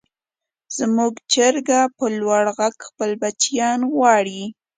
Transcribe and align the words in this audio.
زموږ 0.77 1.13
چرګه 1.31 1.81
په 1.97 2.05
لوړ 2.19 2.43
غږ 2.57 2.75
خپل 2.89 3.09
بچیان 3.21 3.79
غواړي. 3.93 4.43